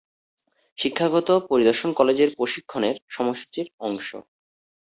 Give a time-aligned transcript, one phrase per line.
[0.77, 4.09] শিক্ষাগত পরিদর্শন কলেজে প্রশিক্ষণের সময়সূচীর অংশ।